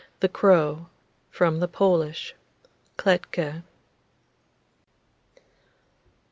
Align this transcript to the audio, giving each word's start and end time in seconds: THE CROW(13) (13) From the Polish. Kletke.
THE 0.19 0.29
CROW(13) 0.29 0.77
(13) 0.77 0.87
From 1.29 1.59
the 1.59 1.67
Polish. 1.67 2.35
Kletke. 2.97 3.61